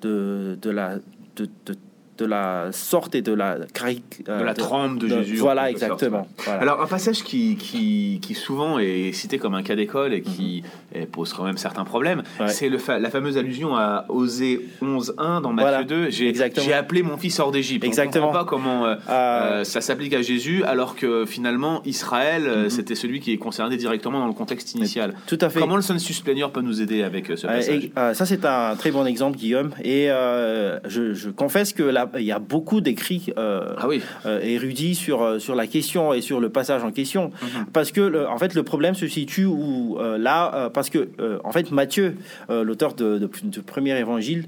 de, 0.00 0.58
de 0.60 0.70
la... 0.70 0.96
De, 1.36 1.46
de- 1.66 1.76
de 2.22 2.26
la 2.26 2.68
sorte 2.72 3.14
et 3.14 3.22
de 3.22 3.32
la 3.32 3.56
cari- 3.74 4.02
De 4.24 4.30
euh, 4.30 4.44
la 4.44 4.54
trempe 4.54 4.98
de 4.98 5.08
Jésus. 5.08 5.36
Voilà, 5.36 5.70
exactement. 5.70 6.26
Voilà. 6.44 6.60
Alors 6.60 6.80
un 6.82 6.86
passage 6.86 7.22
qui, 7.24 7.56
qui, 7.56 8.20
qui 8.22 8.34
souvent 8.34 8.78
est 8.78 9.12
cité 9.12 9.38
comme 9.38 9.54
un 9.54 9.62
cas 9.62 9.74
d'école 9.74 10.12
et 10.14 10.22
qui 10.22 10.62
eh, 10.94 11.06
pose 11.06 11.32
quand 11.32 11.44
même 11.44 11.56
certains 11.56 11.84
problèmes. 11.84 12.22
Ouais. 12.40 12.48
c'est 12.48 12.68
le 12.68 12.78
fa- 12.78 12.98
la 12.98 13.10
fameuse 13.10 13.36
allusion 13.38 13.74
à 13.76 14.04
Osée 14.08 14.60
11.1 14.82 15.40
dans 15.42 15.52
Matthieu 15.52 15.70
Voilà. 15.70 15.84
2. 15.84 16.10
J'ai 16.10 16.72
appelé 16.74 17.02
mon 17.02 17.16
fils 17.16 17.38
hors 17.40 17.50
d'Égypte. 17.50 17.84
Exactement. 17.84 18.26
On 18.26 18.28
comprend 18.28 18.44
pas 18.44 18.48
comment 18.48 18.86
euh, 18.86 18.94
Euh, 19.08 19.60
euh, 19.60 19.64
ça 19.64 19.80
s'applique 19.80 20.14
à 20.14 20.22
Jésus 20.22 20.62
alors 20.64 20.94
que 20.96 21.24
finalement 21.26 21.82
Israël, 21.84 22.44
euh, 22.46 22.64
Mhm. 22.64 22.70
c'était 22.70 22.94
celui 22.94 23.20
qui 23.20 23.32
est 23.32 23.36
concerné 23.38 23.76
directement 23.76 24.20
dans 24.20 24.26
le 24.28 24.32
contexte 24.32 24.74
initial. 24.74 25.14
tout 25.26 25.38
à 25.40 25.48
fait. 25.50 25.60
Comment 25.60 25.76
le 25.76 25.82
Sensus 25.82 26.20
Plenior 26.20 26.50
peut 26.52 26.60
nous 26.60 26.80
aider 26.82 27.02
avec 27.02 27.30
euh, 27.30 27.36
ce 27.36 27.46
Euh, 27.46 27.50
passage? 27.50 27.84
et, 27.84 27.92
euh, 27.98 28.14
ça, 28.14 28.26
c'est 28.26 28.44
un 28.44 28.76
très 28.76 28.90
bon 28.90 29.04
exemple, 29.06 29.36
Guillaume. 29.38 29.70
Et 29.82 30.10
euh, 30.10 30.78
je, 30.86 31.14
je 31.14 31.30
confesse 31.30 31.72
que 31.72 31.82
là, 31.82 32.10
il 32.18 32.24
y 32.24 32.32
a 32.32 32.38
beaucoup 32.38 32.80
d'écrits 32.80 33.32
euh, 33.38 33.74
Ah 33.78 33.88
oui, 33.88 34.02
euh, 34.26 34.40
érudits 34.40 34.94
sur, 34.94 35.22
euh, 35.22 35.38
sur 35.38 35.54
la 35.54 35.66
question 35.66 36.12
et 36.12 36.20
sur 36.20 36.40
le 36.40 36.48
passage 36.50 36.82
en 36.84 36.90
question. 36.90 37.30
Mhm. 37.42 37.66
Parce 37.72 37.92
que, 37.92 38.00
le- 38.00 38.28
en 38.28 38.38
fait, 38.38 38.54
le 38.54 38.62
problème 38.62 38.94
se 38.94 39.06
situe 39.08 39.44
où, 39.46 39.98
là, 40.18 40.70
parce 40.74 40.90
que, 40.90 41.08
en 41.44 41.52
fait, 41.52 41.70
Matthieu, 41.70 42.16
l'auteur 42.48 42.94
de, 42.94 43.28
premier 43.66 43.98
évangile, 43.98 44.46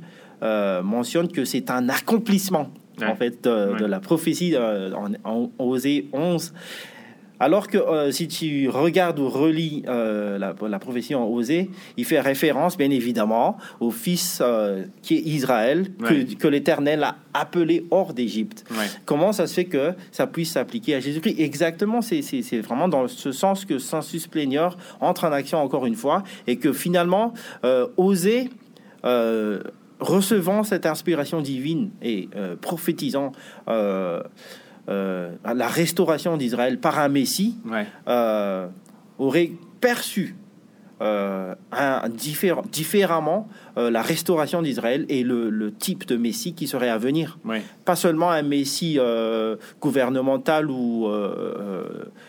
mentionne 0.83 1.28
que 1.28 1.44
c'est 1.44 1.71
un 1.71 1.88
accomplissement, 1.88 2.71
Ouais. 3.00 3.06
en 3.06 3.16
fait, 3.16 3.42
de, 3.44 3.73
Ouais. 3.73 3.80
de 3.80 3.87
la 3.87 3.99
prophétie 3.99 4.54
en, 4.56 5.12
en 5.25 5.50
Osée 5.59 6.06
11. 6.12 6.52
Alors 7.44 7.68
que 7.68 7.76
euh, 7.76 8.10
si 8.10 8.26
tu 8.26 8.70
regardes 8.70 9.18
ou 9.18 9.28
relis 9.28 9.82
euh, 9.86 10.38
la, 10.38 10.54
la, 10.66 10.78
prophétie 10.78 11.14
en 11.14 11.26
Osée, 11.26 11.70
il 11.98 12.06
fait 12.06 12.18
référence 12.18 12.78
bien 12.78 12.88
évidemment 12.88 13.58
au 13.80 13.90
fils 13.90 14.38
euh, 14.40 14.84
qui 15.02 15.16
est 15.16 15.20
Israël, 15.20 15.88
que, 16.02 16.36
que 16.36 16.48
l'Éternel 16.48 17.02
a 17.02 17.16
appelé 17.34 17.84
hors 17.90 18.14
d'Égypte. 18.14 18.64
Comment 19.04 19.32
ça 19.32 19.46
se 19.46 19.52
fait 19.52 19.66
que 19.66 19.92
ça 20.10 20.26
puisse 20.26 20.52
s'appliquer 20.52 20.94
à 20.94 21.00
Jésus-Christ? 21.00 21.38
Exactement, 21.38 22.00
c'est 22.00 22.60
vraiment 22.60 22.88
dans 22.88 23.08
ce 23.08 23.30
sens 23.30 23.66
que 23.66 23.78
Sensus 23.78 24.26
Plenior 24.26 24.78
entre 25.02 25.26
en 25.26 25.32
action 25.32 25.58
encore 25.58 25.84
une 25.84 25.96
fois 25.96 26.22
et 26.46 26.56
que 26.56 26.72
finalement, 26.72 27.34
Osée 27.98 28.48
recevant 30.00 30.64
cette 30.64 30.86
inspiration 30.86 31.42
divine 31.42 31.90
et 32.00 32.30
prophétisant 32.62 33.32
euh, 33.68 34.22
la 34.88 35.68
restauration 35.68 36.36
d'Israël 36.36 36.78
par 36.78 36.98
un 36.98 37.08
Messie 37.08 37.56
euh, 38.08 38.68
aurait 39.18 39.52
perçu 39.80 40.36
euh, 41.00 41.54
un, 41.72 42.08
différemment 42.08 43.48
la 43.76 44.02
restauration 44.02 44.62
d'Israël 44.62 45.04
et 45.08 45.24
le, 45.24 45.72
type 45.72 46.06
de 46.06 46.16
Messie 46.16 46.54
qui 46.54 46.66
serait 46.66 46.88
à 46.88 46.98
venir. 46.98 47.38
Pas 47.84 47.96
seulement 47.96 48.30
un 48.30 48.42
Messie 48.42 48.98
gouvernemental 49.80 50.70
ou 50.70 51.08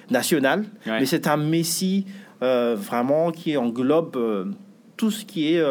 national, 0.09 0.65
mais 0.85 1.05
c'est 1.05 1.27
un 1.27 1.37
Messie 1.37 2.05
vraiment 2.41 3.31
qui 3.31 3.57
englobe 3.57 4.53
tout 4.97 5.11
ce 5.11 5.25
qui 5.25 5.53
est 5.53 5.63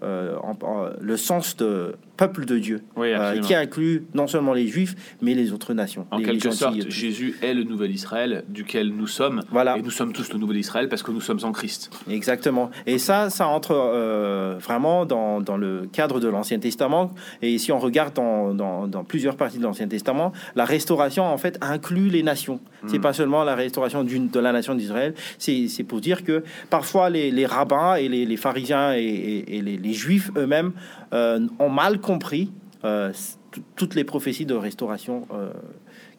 le 0.00 1.16
sens 1.16 1.56
de 1.56 1.94
peuple 2.18 2.44
de 2.44 2.58
Dieu, 2.58 2.82
euh, 2.98 3.40
qui 3.40 3.54
inclut 3.54 4.04
non 4.12 4.26
seulement 4.26 4.52
les 4.52 4.66
Juifs, 4.66 4.96
mais 5.22 5.34
les 5.34 5.52
autres 5.52 5.72
nations. 5.72 6.06
En 6.10 6.18
quelque 6.18 6.50
sorte, 6.50 6.90
Jésus 6.90 7.36
est 7.40 7.54
le 7.54 7.62
nouvel 7.62 7.92
Israël 7.92 8.44
duquel 8.48 8.88
nous 8.88 9.06
sommes. 9.06 9.42
Voilà. 9.50 9.78
Et 9.78 9.82
nous 9.82 9.90
sommes 9.90 10.12
tous 10.12 10.32
le 10.32 10.38
nouvel 10.38 10.58
Israël 10.58 10.88
parce 10.88 11.02
que 11.02 11.12
nous 11.12 11.20
sommes 11.20 11.38
en 11.44 11.52
Christ. 11.52 11.90
Exactement. 12.10 12.70
Et 12.86 12.98
ça, 12.98 13.30
ça 13.30 13.46
entre 13.46 13.70
euh, 13.72 14.56
vraiment 14.58 15.06
dans, 15.06 15.40
dans, 15.40 15.56
le 15.56 15.88
cadre 15.90 16.18
de 16.18 16.28
l'Ancien 16.28 16.58
Testament. 16.58 17.14
Et 17.40 17.56
si 17.58 17.70
on 17.70 17.78
regarde 17.78 18.14
dans, 18.14 18.52
dans, 18.52 19.04
plusieurs 19.04 19.36
parties 19.36 19.58
de 19.58 19.62
l'Ancien 19.62 19.86
Testament, 19.86 20.32
la 20.56 20.64
restauration, 20.64 21.24
en 21.24 21.38
fait, 21.38 21.56
inclut 21.60 22.08
les 22.08 22.24
nations. 22.24 22.60
C'est 22.86 22.98
hmm. 22.98 23.02
pas 23.02 23.12
seulement 23.12 23.44
la 23.44 23.54
restauration 23.54 24.04
de 24.04 24.40
la 24.40 24.52
nation 24.52 24.74
d'Israël. 24.74 25.14
C'est 25.38 25.84
pour 25.86 26.00
dire 26.00 26.24
que 26.24 26.42
parfois 26.68 27.10
les, 27.10 27.30
les 27.30 27.46
rabbins 27.46 27.94
et 27.94 28.08
les, 28.08 28.26
les 28.26 28.36
pharisiens 28.36 28.94
et, 28.94 29.44
et, 29.46 29.62
les, 29.62 29.76
les, 29.76 29.92
juifs 29.92 30.30
eux-mêmes 30.36 30.72
ont 31.12 31.70
mal 31.70 32.00
compris 32.00 32.50
euh, 32.84 33.12
toutes 33.74 33.96
les 33.96 34.04
prophéties 34.04 34.46
de 34.46 34.54
restauration 34.54 35.26
euh, 35.32 35.50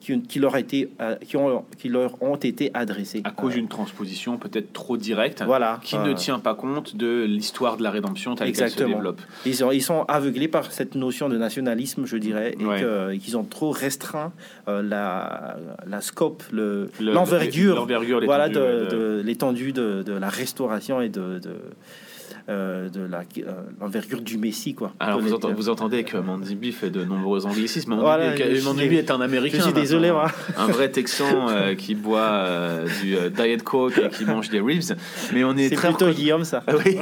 qui, 0.02 0.20
qui, 0.24 0.40
leur 0.40 0.58
été, 0.58 0.90
qui, 1.26 1.38
ont, 1.38 1.64
qui 1.78 1.88
leur 1.88 2.22
ont 2.22 2.36
été 2.36 2.72
adressées. 2.74 3.22
À 3.24 3.32
cause 3.32 3.54
d'une 3.54 3.70
transposition 3.70 4.38
peut-être 4.38 4.74
trop 4.74 4.98
directe, 4.98 5.44
voilà, 5.46 5.80
qui 5.84 5.98
ne 5.98 6.12
tient 6.14 6.40
pas 6.40 6.56
compte 6.56 6.98
de 6.98 7.24
l'histoire 7.24 7.78
de 7.78 7.84
la 7.84 7.92
rédemption 7.92 8.36
telle 8.36 8.52
qu'elle 8.52 8.72
se 8.72 8.84
développe. 8.84 9.22
Ils 9.46 9.56
sont, 9.56 9.72
ils 9.72 9.84
sont 9.84 10.04
aveuglés 10.08 10.48
par 10.48 10.72
cette 10.72 10.96
notion 10.96 11.30
de 11.30 11.38
nationalisme, 11.38 12.06
je 12.06 12.18
dirais, 12.18 12.56
et 13.12 13.18
qu'ils 13.20 13.38
ont 13.38 13.44
trop 13.44 13.72
restreint 13.72 14.34
la, 14.68 15.56
la 15.88 16.02
scope, 16.02 16.44
l'envergure 16.52 17.86
le, 17.86 18.26
voilà, 18.26 18.50
de, 18.50 19.22
l'étendue 19.24 19.72
de, 19.72 20.04
de, 20.04 20.14
la 20.14 20.30
restauration 20.30 21.00
et 21.00 21.10
de 21.10 21.40
euh, 22.50 22.90
de 22.90 23.02
euh, 23.02 23.52
l'envergure 23.80 24.22
du 24.22 24.38
Messie. 24.38 24.74
Quoi, 24.74 24.92
Alors 25.00 25.20
vous, 25.20 25.34
entendez, 25.34 25.54
vous, 25.54 25.70
entendez 25.70 26.04
que 26.04 26.18
Mandibi 26.18 26.72
fait 26.72 26.90
de 26.90 27.04
nombreux 27.04 27.46
anglicismes. 27.46 27.96
Mandibi, 27.96 28.96
est 28.96 29.12
un 29.12 29.22
Américain. 29.22 29.58
Je 29.58 29.64
suis 29.64 29.74
désolé. 29.74 30.10
Un, 30.10 30.28
un 30.58 30.68
vrai 30.68 30.90
Texan 30.90 31.50
euh, 31.50 31.76
qui 31.76 31.94
boit 31.94 32.46
du 33.02 33.16
Diet 33.36 33.64
Coke 33.64 34.00
et 34.00 34.10
qui 34.10 34.26
mange 34.26 34.50
des 34.50 34.62
ribs. 34.62 34.96
Mais 35.34 35.44
on 35.44 35.56
est, 35.58 35.70
très 35.70 35.90
plutôt 35.90 36.10
Guillaume 36.10 36.44
ça. 36.44 36.64
oui, 36.86 36.98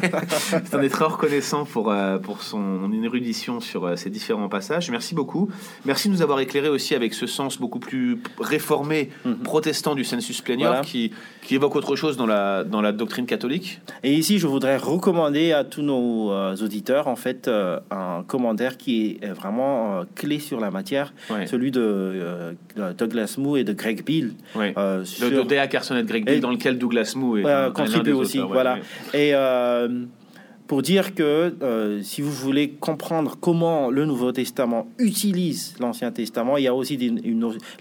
on 0.74 0.82
est 0.82 0.90
très 0.90 1.06
reconnaissant 1.06 1.64
pour, 1.64 1.94
pour 2.24 2.42
son 2.42 2.92
érudition 2.92 3.62
sur 3.62 3.98
ces 3.98 4.10
différents 4.10 4.50
passages. 4.50 4.92
Merci 4.92 5.16
beaucoup. 5.16 5.50
Merci 5.86 6.10
de 6.10 6.14
nous 6.14 6.22
avoir 6.22 6.40
éclairé 6.40 6.68
aussi 6.68 6.94
avec 6.94 7.14
ce 7.14 7.26
sens 7.26 7.58
beaucoup 7.58 7.80
plus 7.80 8.20
réformé, 8.40 9.12
mhm. 9.24 9.38
protestant 9.38 9.96
du 9.96 10.04
sensus 10.04 10.42
plenior 10.42 10.82
qui, 10.82 11.12
qui 11.42 11.56
évoque 11.56 11.76
autre 11.76 11.96
chose 11.96 12.18
dans 12.18 12.26
la, 12.26 12.64
dans 12.64 12.82
la 12.82 12.92
doctrine 12.92 13.26
catholique. 13.26 13.80
Et 14.04 14.14
ici, 14.14 14.40
je 14.40 14.48
voudrais 14.48 14.78
recommander 14.78 15.37
à 15.38 15.64
tous 15.64 15.82
nos 15.82 16.32
euh, 16.32 16.56
auditeurs 16.58 17.08
en 17.08 17.16
fait 17.16 17.48
euh, 17.48 17.80
un 17.92 18.24
commentaire 18.26 18.78
qui 18.78 19.20
est 19.22 19.28
vraiment 19.28 20.00
euh, 20.00 20.04
clé 20.16 20.40
sur 20.40 20.60
la 20.60 20.72
matière, 20.72 21.14
celui 21.46 21.72
de 21.72 22.56
Douglas 22.98 23.36
Moo 23.38 23.58
et 23.58 23.64
de 23.64 23.74
Greg 23.74 24.04
Bill. 24.04 24.34
sur... 25.04 25.30
De, 25.30 25.44
Dea 25.44 25.68
Carson 25.68 25.96
et 25.96 26.04
de 26.04 26.08
Greg 26.08 26.26
Bill, 26.26 26.42
dans 26.42 26.52
lequel 26.52 26.78
Douglas 26.78 27.14
Moo 27.16 27.38
est 27.38 27.74
contribue 27.74 28.14
aussi. 28.14 28.40
voilà. 28.40 28.80
Et 29.14 29.34
pour 30.68 30.82
dire 30.82 31.16
que 31.16 31.56
euh, 31.62 32.02
si 32.04 32.22
vous 32.22 32.32
voulez 32.32 32.72
comprendre 32.72 33.38
comment 33.40 33.90
le 33.90 34.06
Nouveau 34.06 34.32
Testament 34.32 34.88
utilise 35.00 35.76
l'Ancien 35.80 36.12
Testament, 36.12 36.58
il 36.58 36.64
y 36.64 36.68
a 36.68 36.76
aussi 36.76 36.98
des, 36.98 37.10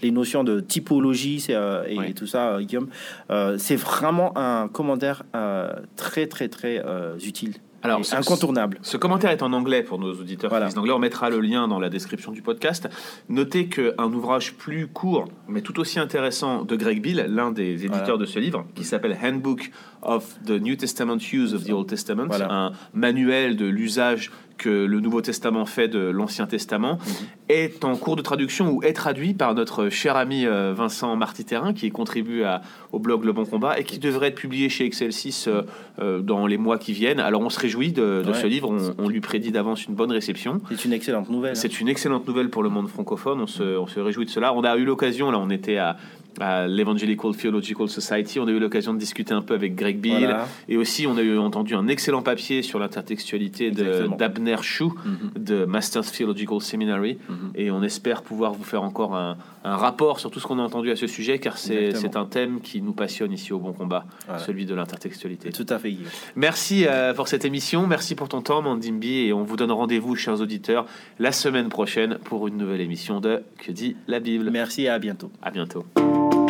les 0.01 0.11
notions 0.11 0.43
de 0.43 0.59
typologie 0.61 1.45
euh, 1.49 1.83
et, 1.85 2.13
tout 2.13 2.27
ça, 2.27 2.53
euh, 2.53 2.61
Guillaume. 2.61 2.89
c'est 3.57 3.75
vraiment 3.75 4.37
un 4.37 4.67
commentaire 4.67 5.23
très, 5.95 6.27
très, 6.27 6.47
très 6.47 6.83
utile. 7.23 7.55
Alors, 7.83 8.01
incontournable. 8.11 8.79
Ce, 8.81 8.97
commentaire 8.97 9.29
est 9.29 9.43
en 9.43 9.53
anglais 9.53 9.83
pour 9.83 9.99
nos 9.99 10.11
auditeurs 10.13 10.49
voilà. 10.49 10.67
anglais. 10.75 10.91
On 10.91 10.99
mettra 10.99 11.29
le 11.29 11.39
lien 11.39 11.67
dans 11.67 11.79
la 11.79 11.89
description 11.89 12.31
du 12.31 12.41
podcast. 12.41 12.89
Notez 13.29 13.67
qu'un 13.67 14.11
ouvrage 14.13 14.55
plus 14.55 14.87
court, 14.87 15.27
mais 15.47 15.61
tout 15.61 15.79
aussi 15.79 15.99
intéressant, 15.99 16.63
de 16.63 16.75
Greg 16.75 17.01
Bill, 17.01 17.27
l'un 17.29 17.51
des 17.51 17.85
éditeurs 17.85 18.17
de 18.17 18.25
ce 18.25 18.39
livre, 18.39 18.65
qui 18.73 18.83
s'appelle 18.83 19.17
Handbook 19.23 19.71
of 20.07 20.37
the 20.45 20.59
New 20.59 20.75
Testament 20.75 21.19
Use 21.31 21.53
of 21.53 21.65
the 21.65 21.71
Old 21.71 21.87
Testament, 21.87 22.29
un 22.31 22.71
manuel 22.93 23.55
de 23.55 23.65
l'usage 23.65 24.31
que 24.57 24.69
le 24.69 24.99
Nouveau 24.99 25.21
Testament 25.21 25.65
fait 25.65 25.87
de 25.87 25.99
l'Ancien 25.99 26.47
Testament, 26.47 26.93
mhm. 26.93 27.13
est 27.49 27.85
en 27.85 27.95
cours 27.95 28.15
de 28.15 28.21
traduction 28.21 28.71
ou 28.71 28.83
est 28.83 28.93
traduit 28.93 29.33
par 29.33 29.53
notre 29.53 29.89
cher 29.89 30.15
ami 30.15 30.45
euh, 30.45 30.73
Vincent 30.75 31.15
Martiterrain, 31.15 31.73
qui 31.73 31.91
contribue 31.91 32.43
à, 32.43 32.61
au 32.91 32.99
blog 32.99 33.23
Le 33.23 33.33
Bon 33.33 33.45
Combat 33.45 33.79
et 33.79 33.83
qui 33.83 33.99
devrait 33.99 34.29
être 34.29 34.35
publié 34.35 34.69
chez 34.69 34.85
Excel 34.85 35.13
6 35.13 35.47
euh, 35.47 35.61
euh, 35.99 36.19
dans 36.21 36.47
les 36.47 36.57
mois 36.57 36.77
qui 36.77 36.93
viennent. 36.93 37.19
Alors 37.19 37.41
on 37.41 37.49
se 37.49 37.59
réjouit 37.59 37.91
de, 37.91 38.23
ce 38.33 38.47
livre, 38.47 38.75
on, 38.97 39.07
lui 39.07 39.21
prédit 39.21 39.51
d'avance 39.51 39.85
une 39.85 39.95
bonne 39.95 40.11
réception. 40.11 40.59
C'est 40.69 40.85
une 40.85 40.93
excellente 40.93 41.29
nouvelle. 41.29 41.51
Hein. 41.51 41.55
C'est 41.55 41.79
une 41.79 41.87
excellente 41.87 42.27
nouvelle 42.27 42.49
pour 42.49 42.63
le 42.63 42.69
monde 42.69 42.87
francophone, 42.87 43.41
on 43.41 43.47
se, 43.47 43.77
on 43.77 43.87
se 43.87 43.99
réjouit 43.99 44.25
de 44.25 44.31
cela. 44.31 44.53
On 44.53 44.63
a 44.63 44.75
eu 44.77 44.85
l'occasion, 44.85 45.31
là 45.31 45.39
on 45.39 45.49
était 45.49 45.77
à, 45.77 45.97
à 46.39 46.67
l'Evangelical 46.67 47.35
Theological 47.35 47.89
Society. 47.89 48.39
On 48.39 48.47
a 48.47 48.51
eu 48.51 48.59
l'occasion 48.59 48.93
de 48.93 48.99
discuter 48.99 49.33
un 49.33 49.41
peu 49.41 49.53
avec 49.53 49.75
Greg 49.75 49.99
Bill. 49.99 50.35
Et 50.67 50.77
aussi, 50.77 51.07
on 51.07 51.17
a 51.17 51.21
eu 51.21 51.37
entendu 51.37 51.75
un 51.75 51.87
excellent 51.87 52.21
papier 52.21 52.61
sur 52.61 52.79
l'intertextualité 52.79 53.71
d'Abner 53.71 54.57
Shu 54.61 54.85
mhm. 54.85 55.31
de 55.37 55.65
Masters 55.65 56.11
Theological 56.11 56.61
Seminary. 56.61 57.17
Mhm. 57.29 57.51
Et 57.55 57.71
on 57.71 57.83
espère 57.83 58.21
pouvoir 58.21 58.53
vous 58.53 58.63
faire 58.63 58.83
encore 58.83 59.15
un, 59.15 59.37
rapport 59.63 60.21
sur 60.21 60.31
tout 60.31 60.39
ce 60.39 60.47
qu'on 60.47 60.59
a 60.59 60.61
entendu 60.61 60.91
à 60.91 60.95
ce 60.95 61.07
sujet, 61.07 61.39
car 61.39 61.57
c'est 61.57 62.15
un 62.15 62.25
thème 62.25 62.61
qui 62.61 62.81
nous 62.81 62.93
passionne 62.93 63.33
ici 63.33 63.51
au 63.51 63.59
Bon 63.59 63.73
Combat, 63.73 64.05
celui 64.37 64.65
de 64.65 64.73
l'intertextualité. 64.73 65.51
Tout 65.51 65.65
à 65.69 65.77
fait. 65.77 65.93
Merci 66.35 66.85
euh, 66.87 67.13
pour 67.13 67.27
cette 67.27 67.45
émission. 67.45 67.87
Merci 67.87 68.15
pour 68.15 68.29
ton 68.29 68.41
temps, 68.41 68.61
Mandimbi. 68.61 69.27
Et 69.27 69.33
on 69.33 69.43
vous 69.43 69.55
donne 69.55 69.71
rendez-vous, 69.71 70.15
chers 70.15 70.39
auditeurs, 70.41 70.85
la 71.19 71.31
semaine 71.31 71.69
prochaine 71.69 72.17
pour 72.23 72.47
une 72.47 72.57
nouvelle 72.57 72.81
émission 72.81 73.19
de 73.19 73.43
Que 73.57 73.71
dit 73.71 73.95
la 74.07 74.19
Bible? 74.19 74.49
Merci 74.51 74.83
et 74.83 74.89
à 74.89 74.99
bientôt. 74.99 75.31
À 75.41 75.51
bientôt. 75.51 75.85